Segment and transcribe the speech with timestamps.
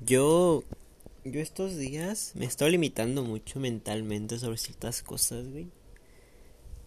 [0.00, 0.64] Yo.
[1.26, 5.68] Yo estos días me estoy limitando mucho mentalmente sobre ciertas cosas, güey.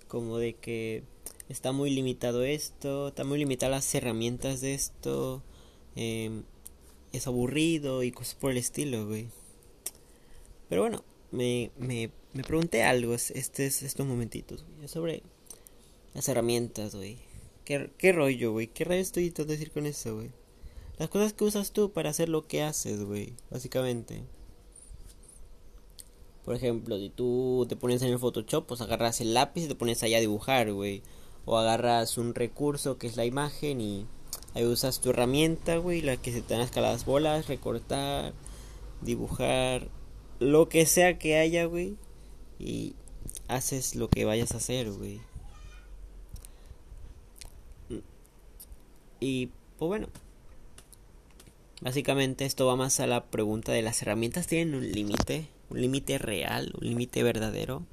[0.08, 1.04] Como de que
[1.50, 5.42] está muy limitado esto, está muy limitadas las herramientas de esto,
[5.96, 6.44] em,
[7.14, 9.28] es aburrido y cosas por el estilo, güey.
[10.70, 15.24] Pero bueno, me, me, me pregunté algo este, estos momentitos, güey, sobre
[16.14, 17.18] las herramientas, güey.
[17.66, 18.68] ¿Qué, ¿Qué rollo, güey?
[18.68, 20.30] ¿Qué rollo estoy intentando decir con eso, güey?
[20.98, 23.34] Las cosas que usas tú para hacer lo que haces, güey.
[23.52, 24.23] Básicamente.
[26.44, 29.75] Por ejemplo, si tú te pones en el Photoshop, pues agarras el lápiz y te
[29.75, 31.03] pones allá a dibujar, güey.
[31.45, 34.08] O agarras un recurso que es la imagen y
[34.53, 38.34] ahí usas tu herramienta, güey, la que se te dan las bolas, recortar,
[39.02, 39.89] dibujar,
[40.39, 41.98] lo que sea que haya, güey.
[42.59, 42.95] Y
[43.48, 45.22] haces lo que vayas a hacer, güey.
[49.20, 50.08] Y pues bueno,
[51.81, 56.17] básicamente esto va más a la pregunta de las herramientas tienen un límite, un límite
[56.17, 57.86] real, un límite verdadero,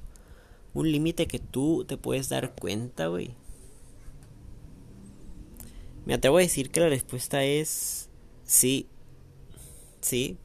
[0.73, 3.31] un límite que tú te puedes dar cuenta, güey.
[6.05, 8.09] Me atrevo a decir que la respuesta es
[8.45, 8.87] sí,
[10.01, 10.37] sí,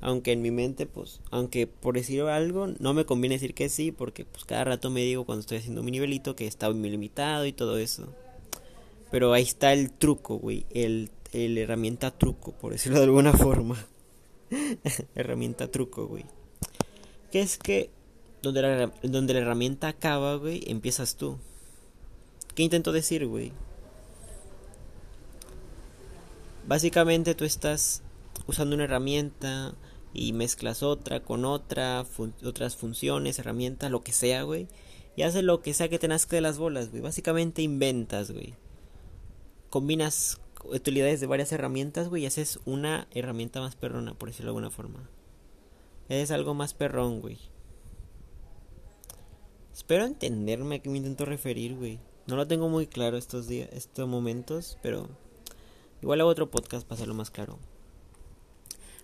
[0.00, 3.90] aunque en mi mente, pues, aunque por decir algo, no me conviene decir que sí,
[3.90, 7.46] porque pues cada rato me digo cuando estoy haciendo mi nivelito que está muy limitado
[7.46, 8.08] y todo eso.
[9.10, 10.66] Pero ahí está el truco, güey.
[10.70, 13.76] El, el herramienta truco, por decirlo de alguna forma.
[15.14, 16.24] herramienta truco, güey.
[17.30, 17.90] Que es que
[18.42, 21.38] donde la, donde la herramienta acaba, güey, empiezas tú.
[22.54, 23.52] ¿Qué intento decir, güey?
[26.66, 28.02] Básicamente tú estás
[28.46, 29.74] usando una herramienta
[30.12, 32.04] y mezclas otra con otra,
[32.44, 34.68] otras funciones, herramientas, lo que sea, güey.
[35.16, 37.02] Y haces lo que sea que te nazca de las bolas, güey.
[37.02, 38.54] Básicamente inventas, güey
[39.70, 44.50] combinas utilidades de varias herramientas, güey, y haces una herramienta más perrona, por decirlo de
[44.50, 45.08] alguna forma.
[46.08, 47.38] Es algo más perrón, güey.
[49.72, 52.00] Espero entenderme a qué me intento referir, güey.
[52.26, 55.08] No lo tengo muy claro estos días, estos momentos, pero
[56.02, 57.58] igual hago otro podcast para hacerlo más claro.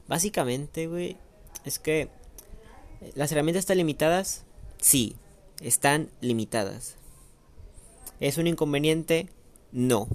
[0.08, 1.16] Básicamente, güey,
[1.64, 2.10] es que
[3.14, 4.44] las herramientas están limitadas.
[4.78, 5.16] Sí,
[5.60, 6.96] están limitadas.
[8.20, 9.28] ¿Es un inconveniente?
[9.72, 10.08] No.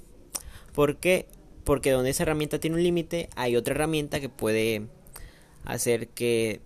[0.72, 1.26] ¿Por qué?
[1.64, 4.82] Porque donde esa herramienta tiene un límite, hay otra herramienta que puede
[5.64, 6.60] hacer que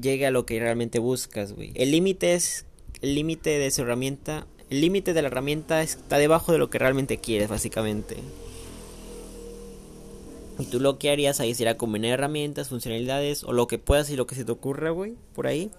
[0.00, 1.72] llegue a lo que realmente buscas, güey.
[1.74, 2.66] El límite es
[3.00, 6.78] el límite de esa herramienta, el límite de la herramienta está debajo de lo que
[6.78, 8.16] realmente quieres, básicamente.
[10.58, 14.16] Y tú lo que harías ahí sería combinar herramientas, funcionalidades o lo que puedas y
[14.16, 15.70] lo que se te ocurra, güey, por ahí.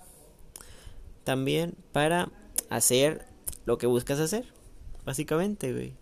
[1.26, 2.32] También para
[2.70, 3.26] hacer
[3.66, 4.46] lo que buscas hacer,
[5.06, 5.94] básicamente, güey.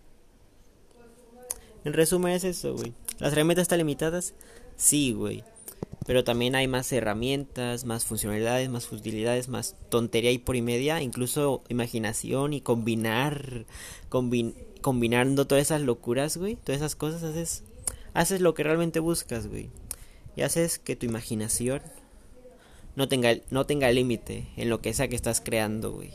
[1.84, 2.92] En resumen es eso, güey.
[3.18, 4.34] ¿Las herramientas están limitadas?
[4.76, 5.44] Sí, güey.
[6.06, 11.02] Pero también hay más herramientas, más funcionalidades, más utilidades, más tontería y por y media,
[11.02, 13.66] incluso imaginación y combinar,
[14.08, 17.62] combinando todas esas locuras, güey, todas esas cosas, haces,
[18.14, 19.70] haces lo que realmente buscas, güey.
[20.34, 21.82] Y haces que tu imaginación
[22.96, 26.10] no tenga, no tenga límite en lo que sea que estás creando, güey.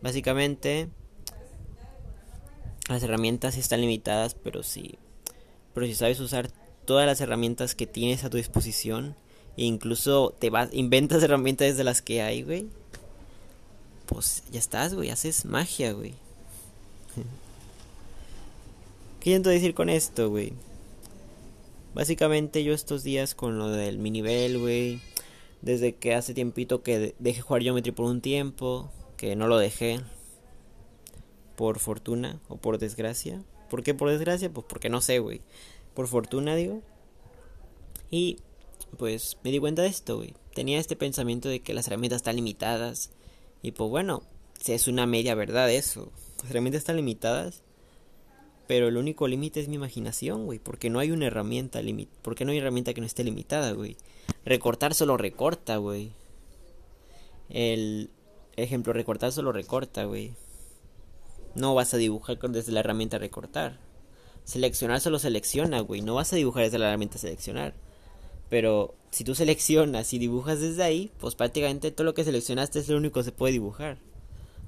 [0.00, 0.88] Básicamente,
[2.88, 4.96] las herramientas están limitadas, pero si,
[5.72, 6.50] pero si sabes usar
[6.84, 9.16] todas las herramientas que tienes a tu disposición,
[9.56, 12.66] e incluso te vas, inventas herramientas desde las que hay, güey,
[14.06, 16.14] pues ya estás, güey, haces magia, güey.
[19.20, 20.52] ¿Qué intento decir con esto, güey?
[21.94, 25.00] Básicamente yo estos días con lo del mi nivel, güey,
[25.62, 30.00] desde que hace tiempito que dejé jugar Geometry por un tiempo, que no lo dejé,
[31.56, 33.42] por fortuna o por desgracia.
[33.70, 34.52] ¿Por qué por desgracia?
[34.52, 35.40] Pues porque no sé, güey.
[35.94, 36.82] Por fortuna, digo.
[38.10, 38.38] Y
[38.96, 40.34] pues me di cuenta de esto, güey.
[40.54, 43.10] Tenía este pensamiento de que las herramientas están limitadas.
[43.62, 44.22] Y pues bueno,
[44.66, 46.12] es una media verdad eso.
[46.42, 47.62] Las herramientas están limitadas.
[48.66, 50.58] Pero el único límite es mi imaginación, güey.
[50.58, 53.96] Porque no hay una herramienta limit Porque no hay herramienta que no esté limitada, güey.
[54.44, 56.12] Recortar solo recorta, güey.
[57.50, 58.10] El
[58.56, 60.32] ejemplo, recortar solo recorta, güey.
[61.54, 63.78] No vas a dibujar desde la herramienta recortar.
[64.44, 66.00] Seleccionar solo selecciona, güey.
[66.00, 67.74] No vas a dibujar desde la herramienta seleccionar.
[68.50, 72.88] Pero si tú seleccionas y dibujas desde ahí, pues prácticamente todo lo que seleccionaste es
[72.88, 73.98] lo único que se puede dibujar.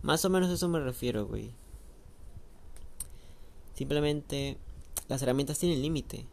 [0.03, 1.51] Más o menos a eso me refiero, güey.
[3.75, 4.57] Simplemente
[5.09, 6.27] las herramientas tienen límite.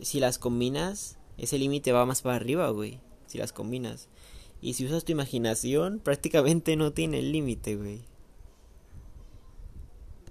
[0.00, 3.00] Si las combinas, ese límite va más para arriba, güey.
[3.26, 4.08] Si las combinas.
[4.60, 8.04] Y si usas tu imaginación, prácticamente no tiene límite, güey.